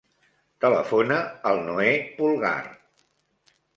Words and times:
Telefona 0.63 1.19
al 1.51 1.61
Noè 1.67 1.91
Pulgar. 2.17 2.57